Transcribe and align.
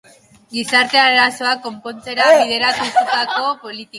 Gizarte 0.53 0.99
arazoak 1.01 1.61
konpontzera 1.67 2.31
bideratutako 2.39 3.47
politika. 3.67 3.89